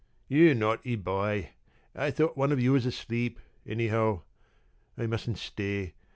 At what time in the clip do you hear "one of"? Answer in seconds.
2.35-2.59